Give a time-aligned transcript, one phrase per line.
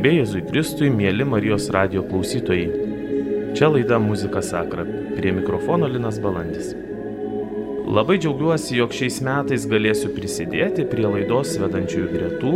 [0.00, 2.70] Garbė Jėzui Kristui, mėly Marijos radio klausytojai.
[3.52, 4.86] Čia laida Muzika Sakra.
[5.12, 6.70] Prie mikrofono Linas Balandis.
[7.84, 12.54] Labai džiaugiuosi, jog šiais metais galėsiu prisidėti prie laidos vedančiųjų gretų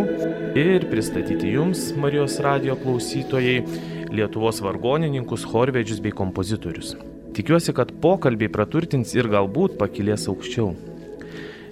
[0.56, 3.60] ir pristatyti jums, Marijos radio klausytojai,
[4.08, 6.96] Lietuvos vargonininkus, chorvedžius bei kompozitorius.
[7.36, 10.72] Tikiuosi, kad pokalbiai praturtins ir galbūt pakilės aukščiau.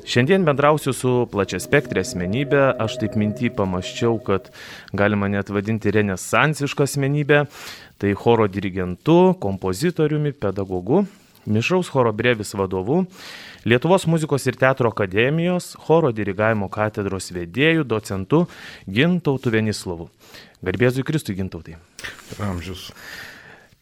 [0.03, 4.51] Šiandien bendrausiu su plačia spektrė asmenybė, aš taip mintį pamaščiau, kad
[4.91, 7.45] galima net vadinti renesansišką asmenybę,
[8.03, 11.05] tai choro dirigentu, kompozitoriumi, pedagogu,
[11.47, 13.05] mišraus choro brevis vadovu,
[13.63, 18.49] Lietuvos muzikos ir teatro akademijos choro dirigavimo katedros vedėjų, docentu
[18.91, 20.09] Gintautu Venislovu.
[20.67, 21.77] Garbėzui Kristui Gintautai.
[22.43, 22.89] Amžius.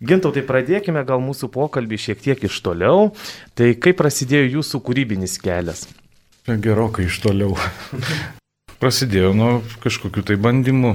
[0.04, 3.08] Gintautai, pradėkime gal mūsų pokalbį šiek tiek iš toliau.
[3.56, 5.86] Tai kaip prasidėjo jūsų kūrybinis kelias?
[6.58, 7.54] Gerokai iš toliau.
[8.80, 9.50] Prasidėjo nuo
[9.82, 10.94] kažkokių tai bandymų.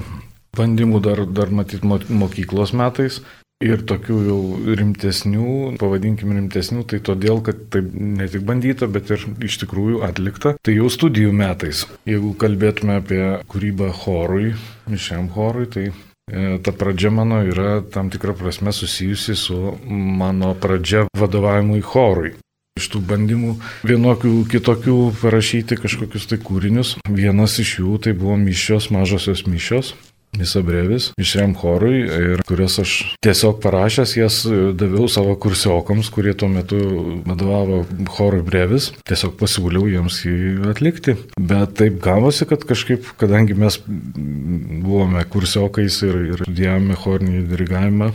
[0.55, 3.21] Bandymų dar, dar matyt, mokyklos metais.
[3.63, 4.39] Ir tokių jau
[4.75, 10.57] rimtesnių, pavadinkime rimtesnių, tai todėl, kad tai ne tik bandyta, bet ir iš tikrųjų atlikta.
[10.59, 11.85] Tai jau studijų metais.
[12.09, 14.51] Jeigu kalbėtume apie kūrybą chorui,
[14.91, 21.05] mišiam chorui, tai e, ta pradžia mano yra tam tikrą prasme susijusi su mano pradžia
[21.15, 22.35] vadovavimui chorui
[22.75, 23.53] iš tų bandymų
[23.87, 26.97] vienokių kitokių parašyti kažkokius tai kūrinius.
[27.07, 29.93] Vienas iš jų tai buvo mišios, mažosios mišios.
[30.35, 34.41] Misa brevis mišriam chorui ir kurias aš tiesiog parašęs jas
[34.75, 36.81] daviau savo kursiokams, kurie tuo metu
[37.23, 38.89] vadovavo chorui brevis.
[39.07, 41.15] Tiesiog pasiūliau jiems jį atlikti.
[41.39, 48.11] Bet taip gavosi, kad kažkaip, kadangi mes buvome kursiokais ir, ir studijavome chorinį dirigavimą,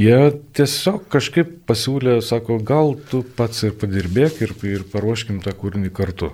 [0.00, 5.90] Jie tiesiog kažkaip pasiūlė, sako, gal tu pats ir padirbėk ir, ir paruoškim tą kūrinį
[5.92, 6.30] kartu.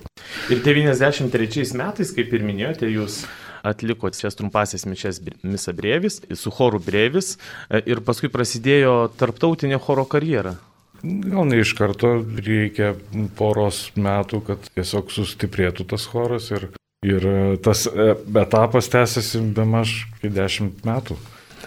[0.55, 3.25] Ir 93 metais, kaip ir minėjote, jūs
[3.67, 10.07] atlikote šias trumpasias mišes Misa Brevis, su choru Brevis e, ir paskui prasidėjo tarptautinė choro
[10.07, 10.55] karjera.
[11.03, 12.95] Gal ne iš karto reikia
[13.35, 16.71] poros metų, kad tiesiog sustiprėtų tas choras ir,
[17.03, 17.33] ir
[17.67, 18.13] tas e,
[18.47, 21.19] etapas tęsiasi be maž 10 metų.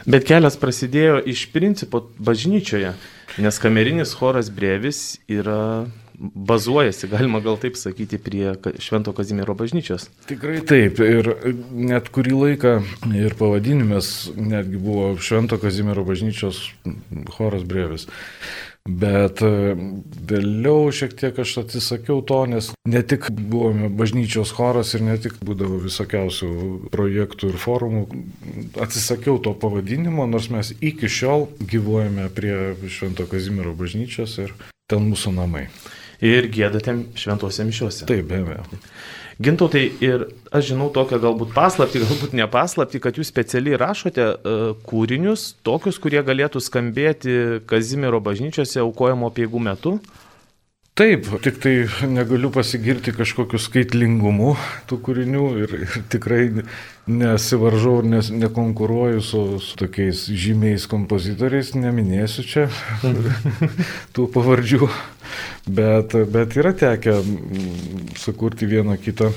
[0.08, 2.94] Bet kelias prasidėjo iš principo bažnyčioje,
[3.40, 5.88] nes kamerinis choras Brevis yra
[6.20, 10.10] bazuojasi, galima gal taip sakyti, prie Švento Kazimiero bažnyčios.
[10.28, 11.00] Tikrai taip.
[11.00, 11.32] Ir
[11.72, 12.74] net kurį laiką
[13.16, 16.66] ir pavadinimas netgi buvo Švento Kazimiero bažnyčios
[17.38, 18.10] choras Brevis.
[18.90, 19.76] Bet e,
[20.30, 25.38] vėliau šiek tiek aš atsisakiau to, nes ne tik buvome bažnyčios choras ir ne tik
[25.46, 26.50] būdavo visokiausių
[26.94, 28.04] projektų ir forumų,
[28.82, 32.56] atsisakiau to pavadinimo, nors mes iki šiol gyvuojame prie
[32.90, 34.56] Švento Kazimiero bažnyčios ir
[34.90, 35.68] ten mūsų namai.
[36.26, 38.10] Ir gėdate šventose mišiuose.
[38.10, 38.66] Taip, be abejo.
[39.40, 44.64] Gintautai, ir aš žinau tokią galbūt paslapti, galbūt ne paslapti, kad jūs specialiai rašote uh,
[44.90, 47.36] kūrinius, tokius, kurie galėtų skambėti
[47.70, 49.96] Kazimiero bažnyčiose aukojimo piegų metu.
[51.00, 51.74] Taip, tik tai
[52.12, 54.50] negaliu pasigirti kažkokiu skaitlingumu
[54.90, 56.42] tų kūrinių ir, ir tikrai
[57.08, 62.66] nesivaržau ir nes, nekonkuruoju su, su tokiais žymiais kompozitoriais, neminėsiu čia
[64.18, 64.90] tų pavardžių.
[65.72, 67.16] Bet, bet yra tekę
[68.20, 69.32] sukurti vieną kitą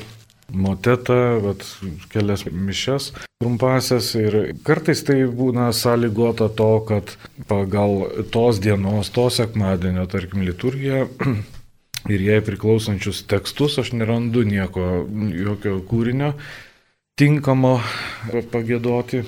[0.55, 1.65] motetą, vat,
[2.13, 3.13] kelias mišes
[3.43, 7.15] trumpasias ir kartais tai būna sąlygota to, kad
[7.51, 11.09] pagal tos dienos, to sekmadienio, tarkim, liturgiją
[12.15, 16.35] ir jai priklausančius tekstus aš nerandu nieko, jokio kūrinio
[17.19, 17.77] tinkamo
[18.53, 19.25] pagėdoti.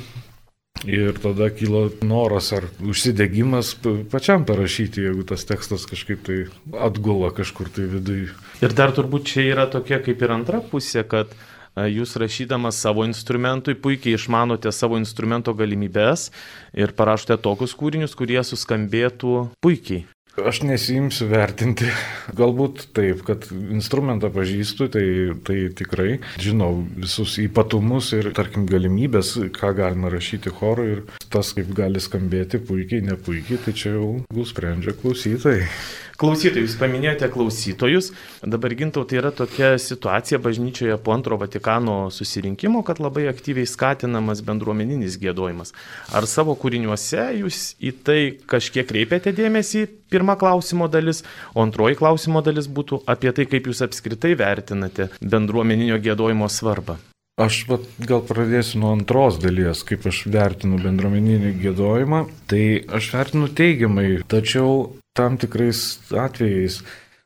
[0.85, 3.75] Ir tada kilo noras ar užsidegimas
[4.13, 6.39] pačiam parašyti, jeigu tas tekstas kažkaip tai
[6.77, 8.31] atgula kažkur tai viduje.
[8.61, 11.33] Ir dar turbūt čia yra tokia kaip ir antra pusė, kad
[11.75, 16.31] jūs rašydamas savo instrumentui puikiai išmanote savo instrumento galimybės
[16.77, 20.05] ir parašote tokius kūrinius, kurie suskambėtų puikiai.
[20.35, 21.87] Aš nesijimsiu vertinti.
[22.35, 25.05] Galbūt taip, kad instrumentą pažįstu, tai,
[25.47, 31.71] tai tikrai žinau visus ypatumus ir, tarkim, galimybės, ką galima rašyti chorui ir tas, kaip
[31.79, 35.69] gali skambėti puikiai, nepuikiai, tai čia jau bus sprendžia klausytojai.
[36.15, 38.13] Klausytojai, jūs paminėjote klausytojus.
[38.47, 44.45] Dabar gintau, tai yra tokia situacija bažnyčioje po antro Vatikano susirinkimo, kad labai aktyviai skatinamas
[44.47, 45.75] bendruomeninis gėdojimas.
[46.15, 49.89] Ar savo kūriniuose jūs į tai kažkiek kreipiate dėmesį?
[50.15, 55.99] Pirma klausimo dalis, o antroji klausimo dalis būtų apie tai, kaip jūs apskritai vertinate bendruomeninio
[55.99, 57.01] gėdojimo svarbą.
[57.35, 62.21] Aš vat, gal pradėsiu nuo antros dalies, kaip aš vertinu bendruomeninį gėdojimą.
[62.47, 62.61] Tai
[62.95, 65.81] aš vertinu teigiamai, tačiau tam tikrais
[66.15, 66.85] atvejais,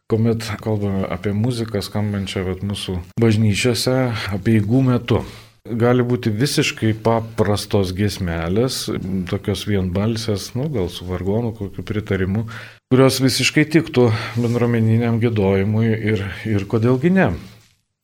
[0.08, 3.99] kuomet kalbame apie muziką skambančią vat, mūsų bažnyčiose,
[4.32, 5.20] apie įgų metu.
[5.69, 8.87] gali būti visiškai paprastos giesmelės,
[9.28, 12.46] tokios vienbalsės, nu, gal su vargonu kokiu pritarimu,
[12.88, 14.08] kurios visiškai tiktų
[14.40, 17.28] bendruomeniniam gėdojimui ir, ir kodėlgi ne.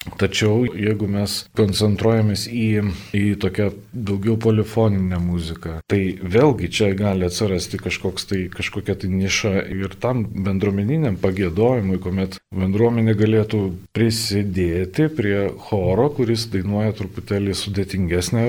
[0.05, 2.69] Tačiau jeigu mes koncentruojamės į,
[3.17, 9.97] į tokią daugiau polifoninę muziką, tai vėlgi čia gali atsirasti tai, kažkokia tai niša ir
[10.01, 13.63] tam bendruomeniniam pagėdojimui, kuomet bendruomenė galėtų
[13.97, 18.47] prisidėti prie choro, kuris dainuoja truputėlį sudėtingesnę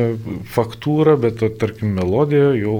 [0.51, 2.77] faktūrą, bet tarkim melodiją jau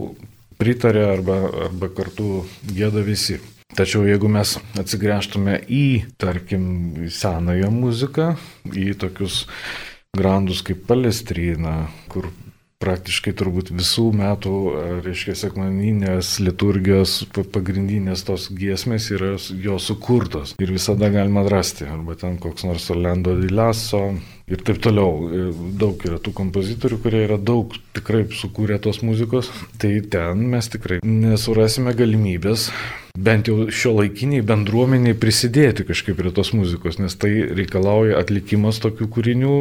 [0.59, 2.43] pritarė arba, arba kartu
[2.75, 3.39] gėda visi.
[3.75, 5.85] Tačiau jeigu mes atsigręžtume į,
[6.21, 6.63] tarkim,
[7.11, 8.29] senąją muziką,
[8.71, 9.43] į tokius
[10.15, 12.29] grandus kaip Palestrina, kur
[12.79, 14.53] praktiškai turbūt visų metų,
[15.03, 19.33] reiškia, sekmaninės liturgijos pagrindinės tos giesmės yra
[19.63, 24.05] jo sukurtos ir visada galima rasti, arba ten koks nors Orlando Dilaso
[24.51, 25.29] ir taip toliau.
[25.79, 29.49] Daug yra tų kompozitorių, kurie yra daug tikrai sukūrę tos muzikos,
[29.81, 32.69] tai ten mes tikrai nesurasime galimybės
[33.15, 39.07] bent jau šio laikiniai bendruomeniai prisidėti kažkaip prie tos muzikos, nes tai reikalauja atlikimas tokių
[39.15, 39.55] kūrinių,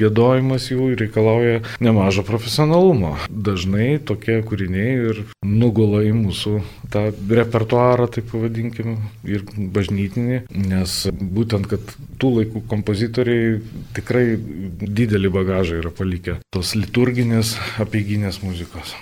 [0.00, 3.16] gėdojimas jų reikalauja nemažo profesionalumo.
[3.28, 6.54] Dažnai tokie kūriniai ir nugula į mūsų
[6.92, 8.96] tą repertuarą, taip pavadinkim,
[9.28, 9.44] ir
[9.76, 13.58] bažnytinį, nes būtent, kad tų laikų kompozitoriai
[14.08, 14.38] tikrai
[14.80, 18.94] didelį bagažą yra palikę tos liturginės, apieginės muzikos.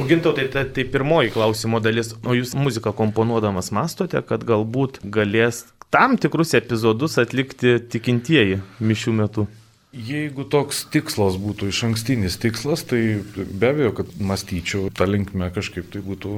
[0.00, 5.66] O gintautai, tai, tai pirmoji klausimo dalis, o jūs muziką komponuodamas mastote, kad galbūt galės
[5.92, 9.46] tam tikrus epizodus atlikti tikintieji mišių metu?
[9.94, 15.86] Jeigu toks tikslas būtų iš ankstinis tikslas, tai be abejo, kad mąstyčiau tą linkmę kažkaip
[15.92, 16.32] tai būtų,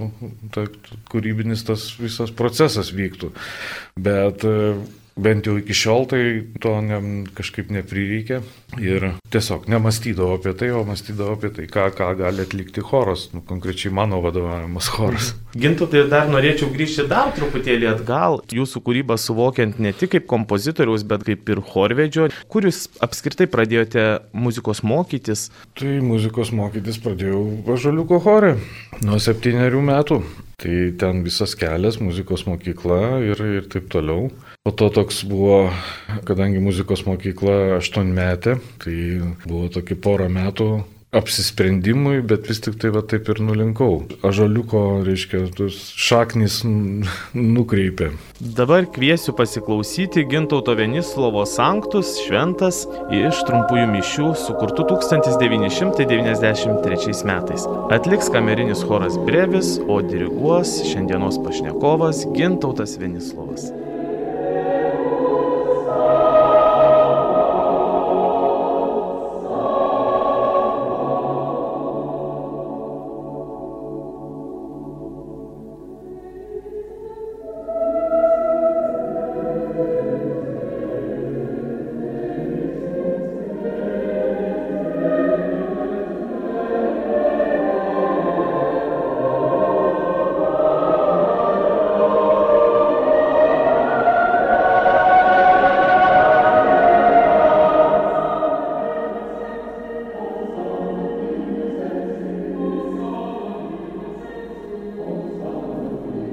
[0.53, 0.67] ta,
[1.09, 3.31] kūrybinis tas visas procesas vyktų.
[3.97, 4.45] Bet
[5.17, 6.23] bent jau iki šiol tai
[6.61, 6.99] to ne,
[7.37, 8.43] kažkaip neprireikė
[8.83, 13.41] ir tiesiog nemastydavo apie tai, o mąstydavo apie tai, ką, ką gali atlikti choras, nu,
[13.47, 15.33] konkrečiai mano vadovavimas choras.
[15.57, 21.07] Gintu, tai dar norėčiau grįžti dar truputėlį atgal, jūsų kūrybą suvokiant ne tik kaip kompozitoriaus,
[21.09, 22.29] bet kaip ir chorvedžio.
[22.53, 25.49] Kur jūs apskritai pradėjote muzikos mokytis?
[25.81, 28.59] Tai muzikos mokytis pradėjau važaliuko chore
[29.01, 30.21] nuo septyniarių metų.
[30.57, 34.31] Tai ten visas kelias, muzikos mokykla ir, ir taip toliau.
[34.65, 35.67] Po to toks buvo,
[36.25, 38.97] kadangi muzikos mokykla aštuonmetė, tai
[39.45, 40.71] buvo tokie porą metų
[41.15, 44.03] apsisprendimui, bet vis tik tai va taip ir nulinkau.
[44.27, 48.11] Ažaliuko, reiškia, tus šaknis nukreipė.
[48.41, 52.77] Dabar kviesiu pasiklausyti Gintauto Venislovo Sanktus šventas
[53.15, 57.63] iš trumpųjų mišių sukurtų 1993 metais.
[57.95, 63.63] Atliks kamerinis choras Brevis, o diriguos šiandienos pašnekovas Gintautas Venislovas.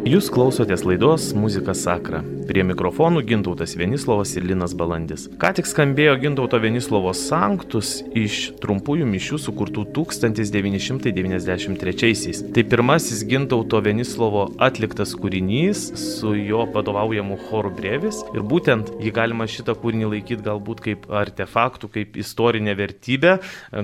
[0.03, 2.19] Jūs klausotės laidos Muzika Sakra.
[2.43, 5.29] Prie mikrofonų Gintautas Venislovas ir Linas Balandis.
[5.39, 12.43] Ką tik skambėjo Gintauto Venislovo Sanktus iš trumpųjų mišių sukurtų 1993-aisiais.
[12.55, 18.17] Tai pirmasis Gintauto Venislovo atliktas kūrinys su jo vadovaujamu choru Brevis.
[18.35, 23.33] Ir būtent jį galima šitą kūrinį laikyti galbūt kaip artefaktų, kaip istorinė vertybė.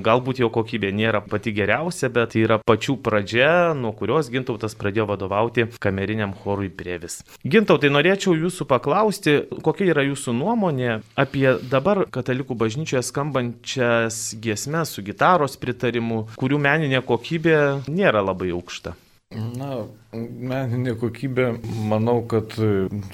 [0.10, 5.06] Galbūt jo kokybė nėra pati geriausia, bet tai yra pačių pradžia, nuo kurios Gintautas pradėjo
[5.14, 7.24] vadovauti kameriniam chorui Brevis.
[7.48, 14.96] Gintautai, norėčiau jūs jūsų paklausti, kokia yra jūsų nuomonė apie dabar katalikų bažnyčioje skambančias giesmes
[14.96, 18.98] su gitaros pritarimu, kurių meninė kokybė nėra labai aukšta.
[19.30, 21.48] Na, meninė kokybė,
[21.90, 22.56] manau, kad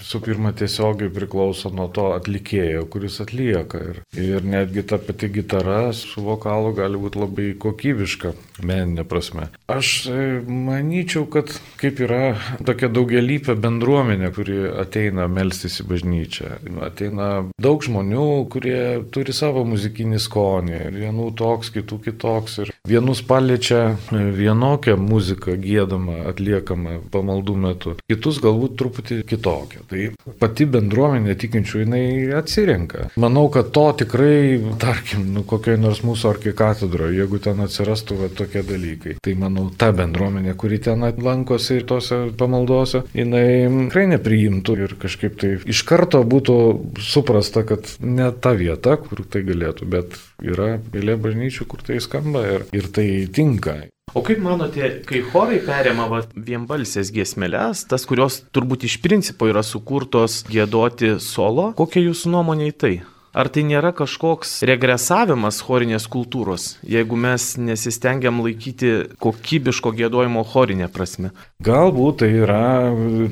[0.01, 3.81] su pirma tiesiogiai priklauso nuo to atlikėjo, kuris atlieka.
[3.91, 8.31] Ir, ir netgi ta pati gitara su vokalu gali būti labai kokybiška,
[8.63, 9.49] meninė prasme.
[9.71, 12.35] Aš e, manyčiau, kad kaip yra
[12.67, 16.53] tokia daugialypė bendruomenė, kuri ateina melstis į bažnyčią.
[16.85, 17.29] Ateina
[17.61, 18.79] daug žmonių, kurie
[19.11, 20.79] turi savo muzikinį skonį.
[20.87, 22.59] Ir vienų toks, kitų kitoks.
[22.63, 29.83] Ir vienus paliečia vienokią muziką gėdamą, atliekamą giedama pamaldų metu, kitus galbūt truputį kitokią.
[29.89, 32.05] Tai pati bendruomenė tikinčių jinai
[32.37, 33.09] atsirenka.
[33.17, 38.63] Manau, kad to tikrai, tarkim, nu, kokioje nors mūsų arkikatedroje, jeigu ten atsirastų va, tokie
[38.65, 44.95] dalykai, tai manau, ta bendruomenė, kuri ten lankosi ir tose pamaldose, jinai tikrai nepriimtų ir
[45.01, 46.57] kažkaip tai iš karto būtų
[47.01, 52.45] suprasta, kad ne ta vieta, kur tai galėtų, bet yra eilė bažnyčių, kur tai skamba
[52.57, 53.79] ir, ir tai tinka.
[54.15, 59.59] O kaip manote, kai chorai perėma va, vienbalsės giesmelės, tas, kurios turbūt iš principo yra
[59.59, 62.93] sukurtos gėdoti solo, kokia jūsų nuomonė į tai?
[63.35, 71.33] Ar tai nėra kažkoks regresavimas chorinės kultūros, jeigu mes nesistengiam laikyti kokybiško gėdojimo chorinė prasme?
[71.59, 72.63] Galbūt tai yra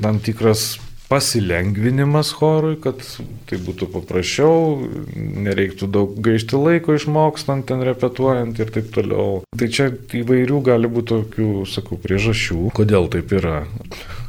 [0.04, 0.74] tam tikras
[1.10, 3.02] pasilengvinimas chorui, kad
[3.48, 9.42] tai būtų paprasčiau, nereiktų daug gaišti laiko išmokstant, ten repetuojant ir taip toliau.
[9.54, 13.64] Tai čia įvairių gali būti tokių, sakau, priežasčių, kodėl taip yra.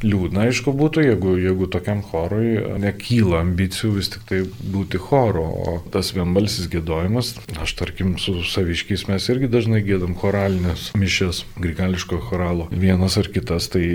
[0.04, 5.76] Liūdna, aišku, būtų, jeigu, jeigu tokiam chorui nekyla ambicijų vis tik tai būti choro, o
[5.94, 12.68] tas vienbalsis gėdojimas, aš tarkim, su saviškiais mes irgi dažnai gėdam choralinės mišės, grigališko choralo,
[12.72, 13.86] vienas ar kitas, tai,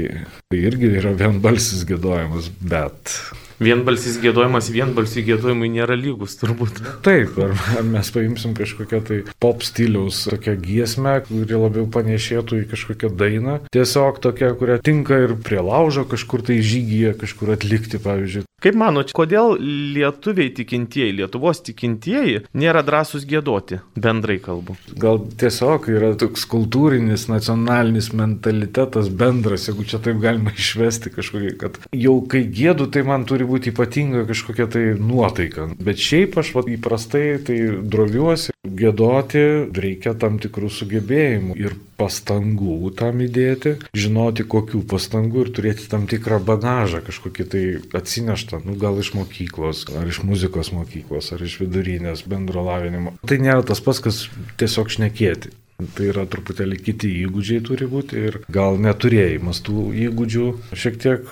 [0.50, 3.16] tai irgi yra vienbalsis gėdojimas, bet
[3.62, 6.82] vienbalsis gėdojimas vienbalsiai gėdojimui nėra lygus turbūt.
[7.06, 13.14] Taip, ar, mes paimsim kažkokią tai pop stiliaus tokią giesmę, kuri labiau panešėtų į kažkokią
[13.18, 13.60] dainą.
[13.74, 18.48] Tiesiog tokia, kurią tinka ir prie laužo kažkur tai žygyje, kažkur atlikti, pavyzdžiui.
[18.62, 24.76] Kaip manot, kodėl lietuviai tikintieji, Lietuvos tikintieji nėra drąsūs gėdoti, bendrai kalbu?
[25.02, 31.82] Gal tiesiog yra toks kultūrinis, nacionalinis mentalitetas bendras, jeigu čia taip galima išvesti kažkokį, kad
[31.90, 35.72] jau kai gėdu, tai man turi būti ypatinga kažkokia tai nuotaika.
[35.82, 43.22] Bet šiaip aš va, įprastai tai droviuosi, gėdoti reikia tam tikrų sugebėjimų ir pastangų tam
[43.26, 47.64] įdėti, žinoti kokių pastangų ir turėti tam tikrą bagažą, kažkokį tai
[47.98, 53.16] atsineštą, nu, gal iš mokyklos, ar iš muzikos mokyklos, ar iš vidurinės bendro lavinimo.
[53.28, 54.24] Tai nėra tas pats, kas
[54.62, 55.54] tiesiog šnekėti.
[55.96, 60.48] Tai yra truputėlį kiti įgūdžiai turi būti ir gal neturėjimas tų įgūdžių
[60.78, 61.32] šiek tiek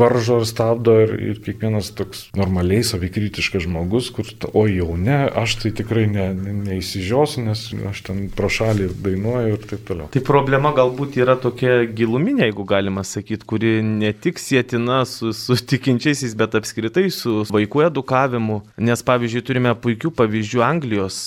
[0.00, 5.58] varžo ir stabdo ir, ir kiekvienas toks normaliai savikritiškas žmogus, kur, o jau ne, aš
[5.62, 10.10] tai tikrai ne, ne, neįsižiosiu, nes aš ten pro šalį dainuoju ir taip toliau.
[10.14, 15.56] Tai problema galbūt yra tokia giluminė, jeigu galima sakyti, kuri ne tik sėtina su, su
[15.58, 21.18] tikinčiaisiais, bet apskritai su vaikų edukavimu, nes pavyzdžiui turime puikių pavyzdžių Anglijos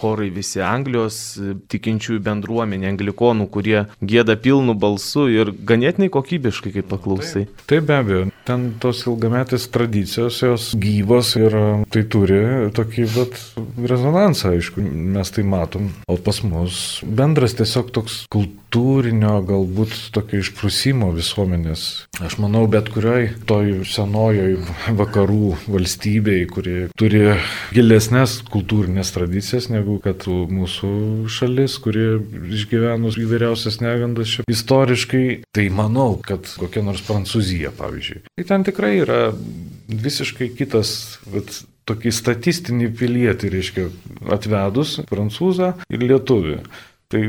[0.00, 1.38] chorai visi Anglijos
[1.76, 7.46] tikinčiųjų bendruomenė, anglikonų, kurie gėda pilnu balsu ir ganėtinai kokybiškai, kaip paklausai.
[7.46, 11.56] Taip, taip be abejo, ten tos ilgametės tradicijos, jos gyvos ir
[11.92, 12.40] tai turi
[12.76, 13.40] tokį vat,
[13.86, 14.84] rezonansą, aišku,
[15.16, 15.90] mes tai matom.
[16.10, 18.24] O pas mus bendras tiesiog toks
[18.76, 22.06] kultūrinio, galbūt tokio išprusimo visuomenės.
[22.20, 24.58] Aš manau, bet kurioj toj senojoj
[24.98, 27.22] vakarų valstybei, kuri turi
[27.72, 30.90] gilesnės kultūrinės tradicijas negu kad mūsų
[31.32, 32.18] šalis kuri
[32.52, 35.24] išgyvenus įvairiausias negandas čia istoriškai,
[35.56, 38.26] tai manau, kad kokia nors Prancūzija, pavyzdžiui.
[38.36, 39.22] Tai ten tikrai yra
[39.88, 43.88] visiškai kitas, bet tokį statistinį pilietį, reiškia,
[44.36, 46.58] atvedus prancūzą ir lietuvį.
[47.12, 47.20] Tai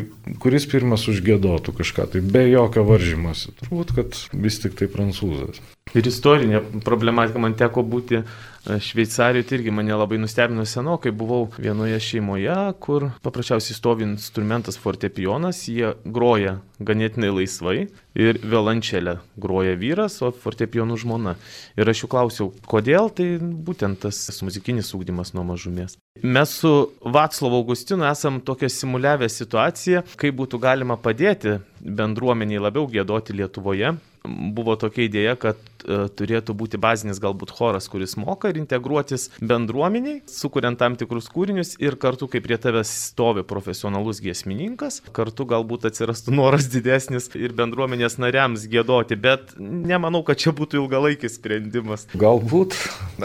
[0.42, 3.54] kuris pirmas užgėdotų kažką, tai be jokio varžymosi.
[3.60, 5.62] Turbūt, kad vis tik tai prancūzas.
[5.96, 8.24] Ir istorinė problematika man teko būti
[8.68, 15.62] Šveicarijoje tai irgi mane labai nustebino senokai, buvau vienoje šeimoje, kur paprasčiausiai stovi instrumentas fortepijonas,
[15.72, 17.78] jie groja ganėtinai laisvai
[18.20, 21.38] ir violončelę groja vyras, o fortepijonų žmona.
[21.80, 25.96] Ir aš jų klausiau, kodėl, tai būtent tas muzikinis ūkdymas nuo mažumės.
[26.20, 26.74] Mes su
[27.06, 33.96] Vaclavu Augustinu esam tokią simuliavę situaciją, kaip būtų galima padėti bendruomeniai labiau gėdoti Lietuvoje
[34.28, 40.22] buvo tokia idėja, kad e, turėtų būti bazinis galbūt choras, kuris moka ir integruotis bendruomeniai,
[40.32, 46.36] sukuriant tam tikrus kūrinius ir kartu, kai prie tavęs stovi profesionalus giesmininkas, kartu galbūt atsirastų
[46.38, 52.08] noras didesnis ir bendruomenės nariams gėdoti, bet nemanau, kad čia būtų ilgalaikis sprendimas.
[52.18, 52.76] Galbūt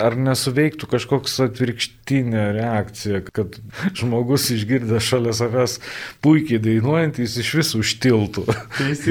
[0.00, 3.58] ar nesuveiktų kažkoks atvirkštinė reakcija, kad
[3.96, 5.78] žmogus išgirdęs šalia savęs
[6.24, 8.46] puikiai dainuojant, jis iš vis užtiltų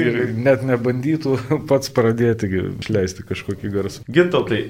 [0.00, 1.36] ir net nebandytų
[1.70, 4.06] pats pradėti išleisti kažkokį garsą.
[4.06, 4.62] Gintautai,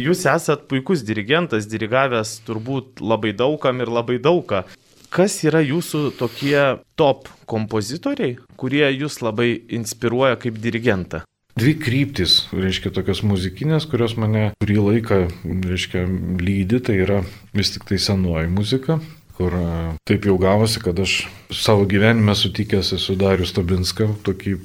[0.00, 4.64] jūs esat puikus dirigentas, dirigavęs turbūt labai daugam ir labai daugą.
[5.12, 11.22] Kas yra jūsų tokie top kompozitoriai, kurie jūs labai inspiruoja kaip dirigentą?
[11.56, 15.20] Dvi kryptis, reiškia, tokios muzikinės, kurios mane kurį laiką,
[15.64, 16.02] reiškia,
[16.42, 17.22] lydi, tai yra
[17.56, 18.98] vis tik tai senoji muzika,
[19.36, 19.66] kur e,
[20.08, 21.16] taip jau gavosi, kad aš
[21.52, 24.56] savo gyvenime sutikęs esu Darius Tabinską, tokį,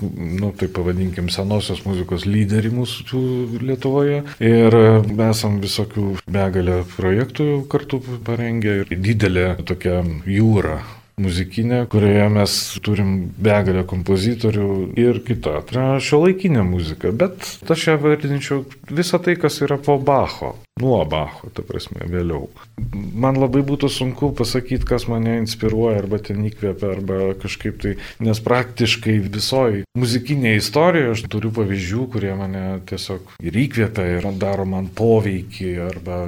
[0.42, 3.26] nu, tai pavadinkim, senosios muzikos lyderį mūsų
[3.68, 4.24] Lietuvoje.
[4.40, 4.88] Ir e,
[5.28, 10.82] esam visokių begalę projektų kartu parengę ir didelė tokia jūra
[11.22, 15.60] muzikinė, kurioje mes turim begalę kompozitorių ir kitą.
[15.68, 20.56] Tai yra šio laikinė muzika, bet aš ją vadinčiau visą tai, kas yra po Bacho.
[20.82, 22.48] Nuo Bacho, ta prasme, vėliau.
[22.96, 27.92] Man labai būtų sunku pasakyti, kas mane inspiruoja arba ten įkvėpia, arba kažkaip tai,
[28.24, 34.66] nes praktiškai visoji muzikinėje istorijoje aš turiu pavyzdžių, kurie mane tiesiog ir įkvėpia, ir daro
[34.70, 36.22] man poveikį, arba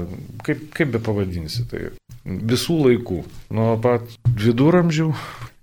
[0.46, 1.66] kaip, kaip be pavadinsi.
[1.72, 1.88] Tai
[2.26, 3.22] visų laikų,
[3.54, 4.08] nuo pat
[4.40, 5.10] viduramžių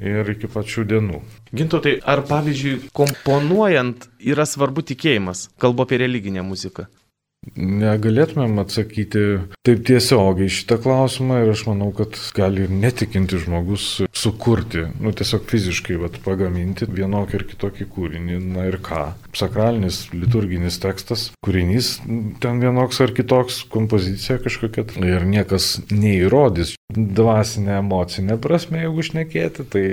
[0.00, 1.20] ir iki pačių dienų.
[1.56, 6.86] Gintotai, ar pavyzdžiui, komponuojant yra svarbu tikėjimas, kalbu apie religinę muziką?
[7.56, 9.20] Negalėtumėm atsakyti
[9.64, 15.46] taip tiesiogiai šitą klausimą ir aš manau, kad gali ir netikinti žmogus sukurti, nu tiesiog
[15.48, 18.40] fiziškai vat, pagaminti vienokį ir kitokį kūrinį.
[18.52, 19.06] Na ir ką?
[19.36, 21.94] Sakralinis, liturginis tekstas, kūrinys
[22.44, 26.74] ten vienoks ar kitoks, kompozicija kažkokia ir niekas neįrodys.
[26.90, 29.84] Dvasinė, emocinė prasme, jeigu šnekėti, tai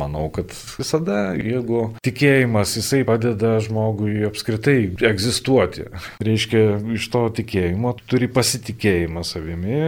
[0.00, 4.78] manau, kad visada, jeigu tikėjimas, jisai padeda žmogui apskritai
[5.12, 5.86] egzistuoti.
[6.26, 6.64] Reiškia,
[6.96, 9.80] iš to tikėjimo turi pasitikėjimą savimi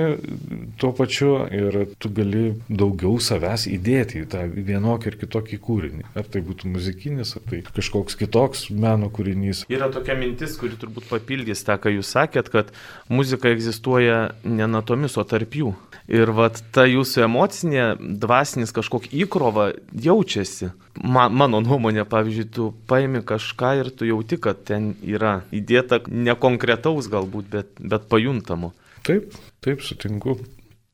[0.78, 6.06] tuo pačiu ir tu gali daugiau savęs įdėti į tą vienokį ir kitokį kūrinį.
[6.18, 9.64] Ar tai būtų muzikinis, ar tai kažkoks kitoks meno kūrinys.
[9.72, 12.72] Yra tokia mintis, kuri turbūt papildys tą, ką jūs sakėt, kad
[13.12, 15.74] muzika egzistuoja ne natomis, o tarp jų.
[16.12, 20.72] Ir vat ta jūsų emocinė, dvasinis kažkokia įkrova jaučiasi.
[20.92, 26.91] Man, mano nuomonė, pavyzdžiui, tu paimi kažką ir tu jauti, kad ten yra įdėta nekonkretaus
[27.12, 28.72] galbūt, bet, bet pajuntamo.
[29.06, 30.36] Taip, taip sutinku.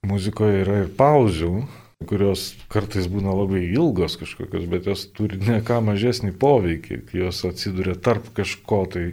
[0.06, 1.66] Muzikoje yra ir pauzių,
[2.06, 7.42] kurios kartais būna labai ilgos kažkokios, bet jos turi ne ką mažesnį poveikį, kai jos
[7.48, 9.04] atsiduria tarp kažko tai,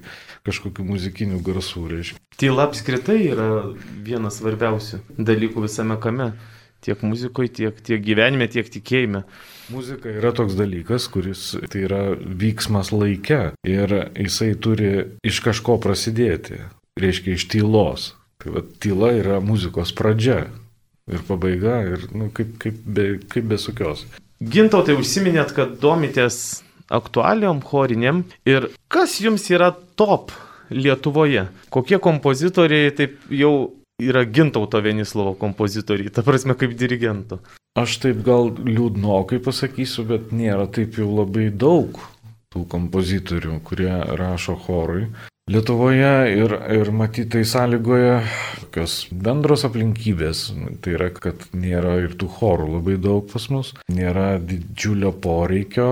[0.45, 1.87] kažkokių muzikinių garsų.
[1.91, 2.21] Reiškia.
[2.37, 3.49] Tyla apskritai yra
[4.05, 6.33] vienas svarbiausių dalykų visame kame.
[6.85, 9.23] Tiek muzikoje, tiek, tiek gyvenime, tiek tikėjime.
[9.73, 14.91] Muzika yra toks dalykas, kuris tai yra vyksmas laike ir jisai turi
[15.25, 16.59] iš kažko prasidėti,
[17.01, 18.11] reiškia iš tylos.
[18.43, 20.43] Tai va, tyla yra muzikos pradžia
[21.09, 24.05] ir pabaiga ir nu, kaip, kaip, be, kaip besukios.
[24.37, 26.61] Gintautai užsiminėt, kad domitės
[26.93, 30.33] aktualiom choriniam ir kas jums yra top
[30.69, 31.45] Lietuvoje?
[31.69, 33.53] Kokie kompozitoriai taip jau
[34.01, 37.39] yra Gintauto Venislovo kompozitoriai, ta prasme kaip dirigento?
[37.75, 41.99] Aš taip gal liūdnokai pasakysiu, bet nėra taip jau labai daug
[42.55, 45.10] tų kompozitorių, kurie rašo chorui.
[45.51, 48.15] Lietuvoje ir, ir matyt tai sąlygoje
[48.63, 50.47] tokios bendros aplinkybės.
[50.81, 55.91] Tai yra, kad nėra ir tų chorų labai daug pas mus, nėra didžiulio poreikio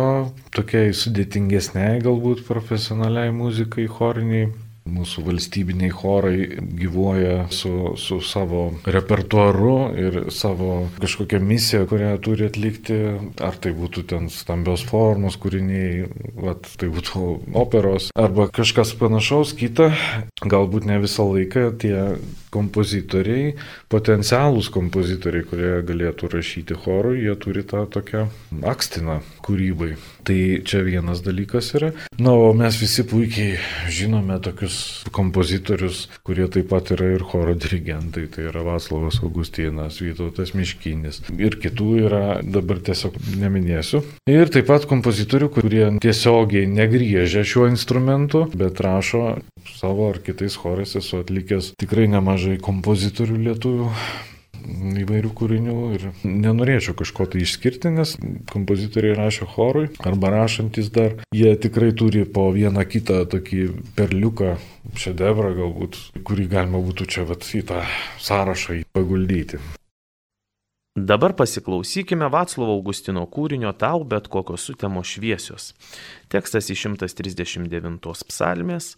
[0.57, 4.49] tokiai sudėtingesniai galbūt profesionaliai muzikai choriniai.
[4.83, 12.99] Mūsų valstybiniai chorai gyvuoja su, su savo repertuaru ir savo kažkokią misiją, kurią turi atlikti,
[13.43, 17.29] ar tai būtų ten stambios formos kūriniai, vat, tai būtų
[17.63, 19.93] operos, arba kažkas panašaus, kita,
[20.43, 21.95] galbūt ne visą laiką tie
[22.53, 23.53] kompozitoriai,
[23.91, 28.27] potencialūs kompozitoriai, kurie galėtų rašyti chorui, jie turi tą tokią
[28.69, 29.95] akstiną kūrybai.
[30.23, 31.91] Tai čia vienas dalykas yra.
[32.15, 33.57] Na, o mes visi puikiai
[33.91, 38.29] žinome tokius kompozitorius, kurie taip pat yra ir choro dirigentai.
[38.31, 41.19] Tai yra Vaslavas Augustinas, Vytautas Miškinis.
[41.35, 44.03] Ir kitų yra, dabar tiesiog neminėsiu.
[44.31, 49.25] Ir taip pat kompozitorių, kurie tiesiogiai negriežia šiuo instrumentu, bet rašo
[49.75, 53.89] savo ar kitais chorais esu atlikęs tikrai nemažai kompozitorių lietuvių
[55.03, 58.15] įvairių kūrinių ir nenorėčiau kažko tai išskirti, nes
[58.51, 63.61] kompozitoriai rašo chorui arba rašantis dar, jie tikrai turi po vieną kitą tokį
[63.97, 64.55] perliuką,
[64.99, 67.83] šedevrą galbūt, kurį galima būtų čia vat, į tą
[68.23, 69.61] sąrašą paguldyti.
[70.93, 75.71] Dabar pasiklausykime Vaclovo Augustino kūrinio Tau bet kokios sutemos šviesios.
[76.29, 78.93] Tekstas iš 139 psalmės,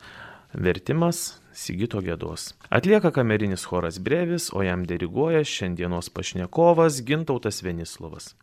[0.51, 2.51] Vertimas Sigito Gėdos.
[2.69, 8.33] Atlieka kamerinis choras Brevis, o jam diriguoja šiandienos pašnekovas Gintautas Venislovas.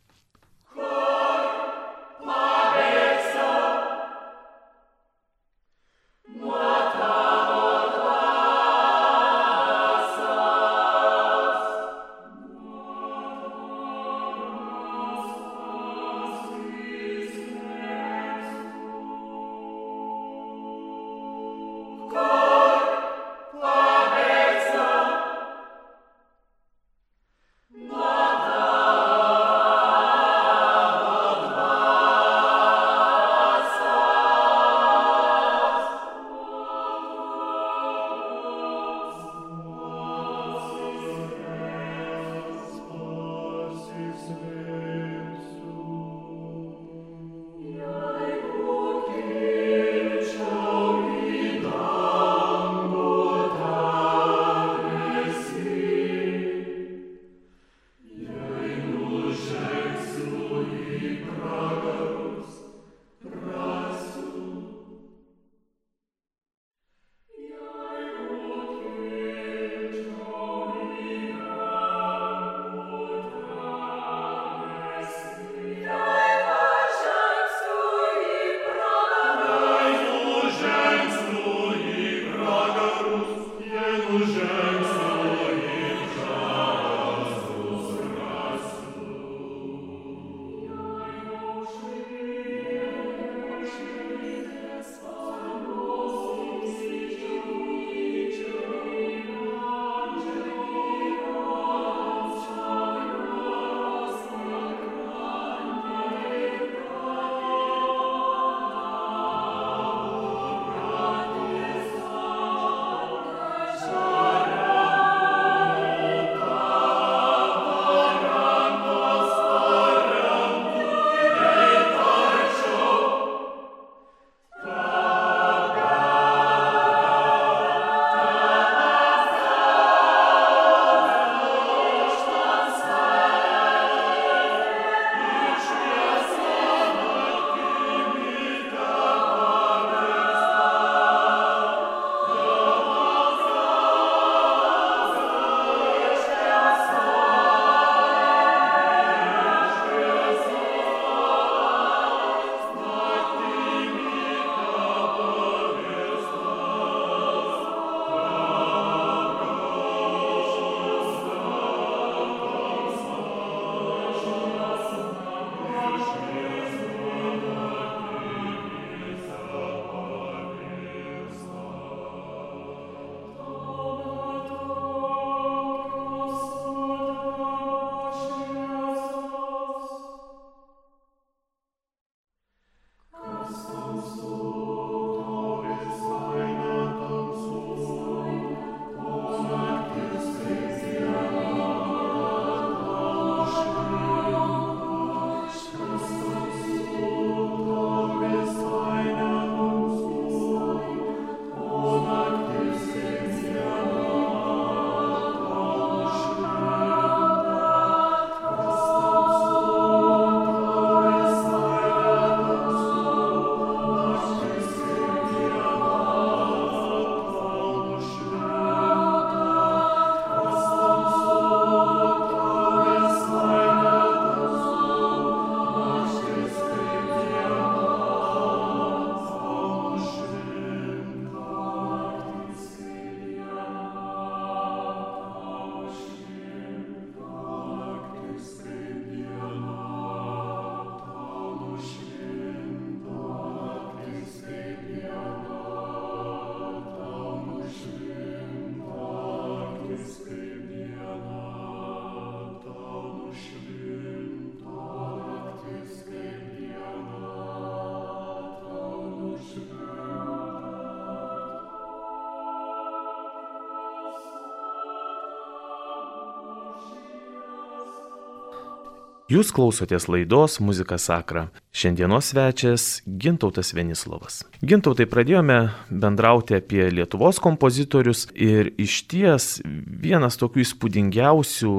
[269.33, 271.47] Jūs klausotės laidos Muzika Sakra.
[271.73, 274.43] Šiandienos svečias Gintautas Venislovas.
[274.61, 281.71] Gintautai pradėjome bendrauti apie Lietuvos kompozitorius ir iš ties vienas tokių įspūdingiausių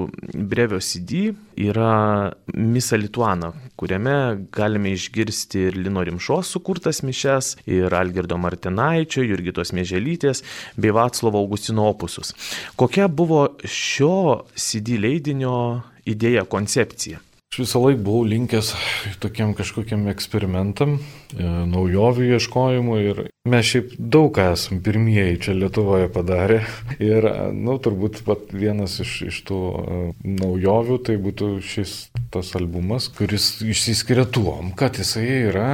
[0.49, 8.39] brevio CD yra Misa Lituana, kuriame galime išgirsti ir Lino Rimšos sukurtas mišes, ir Algirdo
[8.41, 10.41] Martinaičio, Jurgitos Mėželytės
[10.73, 12.33] bei Vaclovo Augustino opusus.
[12.81, 17.21] Kokia buvo šio CD leidinio idėja, koncepcija?
[17.53, 18.71] Aš visą laiką buvau linkęs
[19.21, 26.63] tokiam kažkokiam eksperimentam, e, naujovių ieškojimui ir mes šiaip daug esam pirmieji čia Lietuvoje padarę.
[26.97, 31.93] Ir, na, nu, turbūt pat vienas iš, iš tų uh, naujovių tai būtų šis
[32.33, 35.67] tas albumas, kuris išsiskiria tuom, kad jisai yra,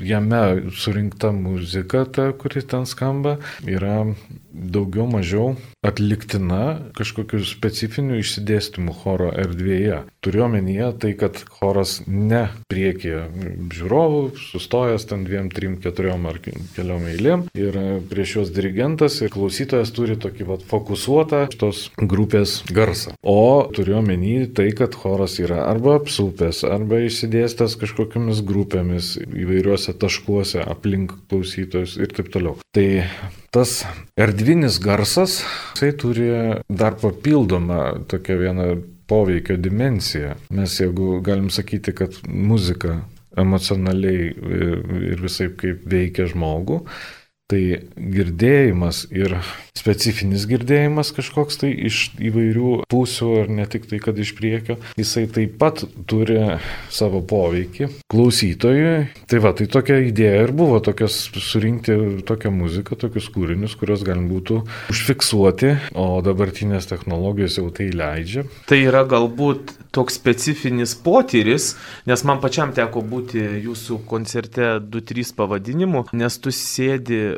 [0.00, 3.36] jame surinkta muzika, ta, kuri ten skamba,
[3.68, 4.00] yra
[4.48, 10.02] daugiau mažiau atliktina kažkokiu specifiniu išsidėstymu choro erdvėje.
[10.22, 13.24] Turiuomenyje tai, kad choras ne priekyje
[13.74, 17.78] žiūrovų, sustojęs ten dviem, trim, keturiom ar keliom eilėm ir
[18.10, 23.16] prieš juos dirigentas ir klausytojas turi tokį vat, fokusuotą šitos grupės garsą.
[23.26, 31.16] O turiuomenį tai, kad choras yra arba apsupęs, arba išsidėstęs kažkokiamis grupėmis įvairiuose taškuose aplink
[31.26, 32.58] klausytojus ir taip toliau.
[32.72, 32.86] Tai
[33.52, 33.82] tas
[34.16, 35.42] erdvinis garsas,
[35.72, 36.28] jisai turi
[36.68, 38.68] dar papildomą tokią vieną
[39.06, 40.36] poveikio dimensiją.
[40.50, 43.00] Mes jeigu galim sakyti, kad muzika
[43.36, 44.30] emocionaliai
[45.12, 46.82] ir visai kaip veikia žmogų,
[47.52, 47.62] tai
[47.96, 49.36] girdėjimas ir
[49.76, 55.24] specifinis girdėjimas kažkoks tai iš įvairių pusių ar ne tik tai, kad iš priekio, jisai
[55.32, 56.38] taip pat turi
[56.92, 58.94] savo poveikį klausytojui.
[59.30, 61.96] Tai va, tai tokia idėja ir buvo, tokias, surinkti
[62.28, 64.60] tokią muziką, tokius kūrinius, kuriuos galim būtų
[64.92, 68.44] užfiksuoti, o dabartinės technologijos jau tai leidžia.
[68.68, 71.72] Tai yra galbūt toks specifinis potyris,
[72.08, 77.22] nes man pačiam teko būti jūsų koncerte 2-3 pavadinimu, nes tu sėdi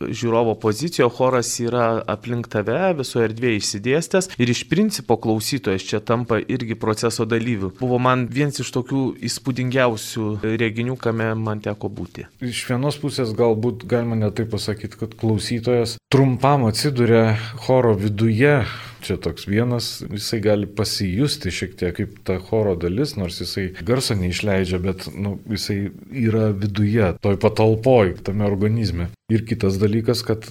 [0.00, 6.40] žiūrovo pozicijoje, choras yra aplink tave, visoje erdvėje išsidėstęs ir iš principo klausytojas čia tampa
[6.40, 7.72] irgi proceso dalyviu.
[7.80, 10.26] Buvo man vienas iš tokių įspūdingiausių
[10.60, 12.26] reginių, kame man teko būti.
[12.44, 17.34] Iš vienos pusės galbūt galima netai pasakyti, kad klausytojas trumpam atsiduria
[17.66, 18.60] choro viduje
[19.00, 24.16] Čia toks vienas, jisai gali pasijusti šiek tiek kaip ta choro dalis, nors jisai garso
[24.18, 25.78] neišleidžia, bet nu, jisai
[26.12, 29.08] yra viduje, toj patalpoj, tame organizme.
[29.30, 29.89] Ir kitas dalykas,
[30.26, 30.50] kad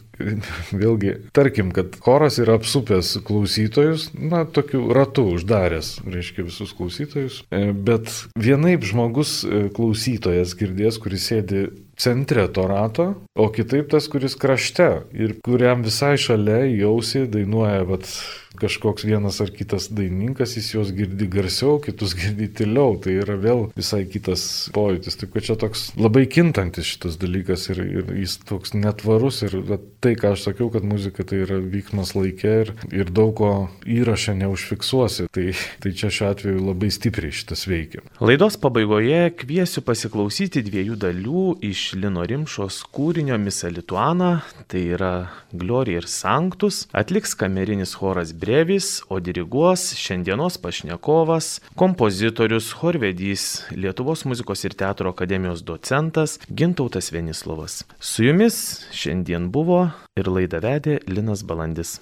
[0.72, 7.70] vėlgi, tarkim, kad choras yra apsupęs klausytojus, na, tokiu ratu uždaręs, reiškia visus klausytojus, e,
[7.74, 11.68] bet vienaip žmogus e, klausytojas girdės, kuris sėdi
[12.00, 18.08] centre to rato, o kitaip tas, kuris krašte ir kuriam visai šalia jausi dainuoja vat,
[18.60, 23.68] kažkoks vienas ar kitas dainininkas, jis juos girdi garsiau, kitus girdi tyliau, tai yra vėl
[23.78, 24.44] visai kitas
[24.76, 25.20] pojūtis.
[25.20, 29.58] Taip kad čia toks labai kintantis šitas dalykas ir, ir jis toks netvarus ir
[30.04, 33.52] tai, ką aš sakiau, kad muzika tai yra vyksmas laikė ir, ir daug ko
[33.88, 35.52] įrašę neužfiksuosi, tai,
[35.84, 38.04] tai čia šiuo atveju labai stipriai šitas veikia.
[38.24, 44.42] Laidos pabaigoje kviesiu pasiklausyti dviejų dalių iš Lino Rimšos kūrinio Misa Lituana,
[44.72, 45.14] tai yra
[45.52, 54.26] Gloria ir Sanctus, atliks kamerinis choras Brė Brevis, o diriguos šiandienos pašnekovas, kompozitorius, chorvedys, Lietuvos
[54.26, 57.86] muzikos ir teatro akademijos docentas Gintautas Venislovas.
[58.00, 62.00] Su jumis šiandien buvo ir laidą vedė Linas Balandis.